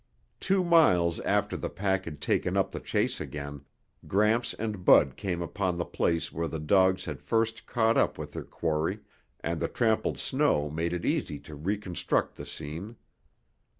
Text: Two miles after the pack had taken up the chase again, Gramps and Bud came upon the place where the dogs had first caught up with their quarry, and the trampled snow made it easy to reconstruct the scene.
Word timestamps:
Two 0.39 0.63
miles 0.63 1.19
after 1.19 1.55
the 1.55 1.69
pack 1.69 2.05
had 2.05 2.21
taken 2.21 2.57
up 2.57 2.71
the 2.71 2.79
chase 2.79 3.21
again, 3.21 3.65
Gramps 4.07 4.55
and 4.55 4.83
Bud 4.83 5.15
came 5.15 5.43
upon 5.43 5.77
the 5.77 5.85
place 5.85 6.33
where 6.33 6.47
the 6.47 6.57
dogs 6.59 7.05
had 7.05 7.21
first 7.21 7.67
caught 7.67 7.97
up 7.97 8.17
with 8.17 8.31
their 8.31 8.41
quarry, 8.41 9.01
and 9.41 9.59
the 9.59 9.67
trampled 9.67 10.17
snow 10.17 10.71
made 10.71 10.91
it 10.93 11.05
easy 11.05 11.37
to 11.41 11.53
reconstruct 11.53 12.35
the 12.35 12.47
scene. 12.47 12.95